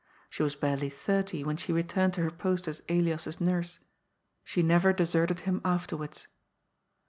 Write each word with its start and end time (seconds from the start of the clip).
She 0.31 0.41
was 0.41 0.55
barely 0.55 0.89
thirty 0.89 1.43
when 1.43 1.57
she 1.57 1.71
returned 1.71 2.15
to 2.15 2.21
her 2.23 2.31
post 2.31 2.67
as 2.67 2.81
Elias's 2.89 3.39
nurse. 3.39 3.77
She 4.43 4.63
never 4.63 4.93
deserted 4.93 5.41
him 5.41 5.61
afterwards. 5.63 6.25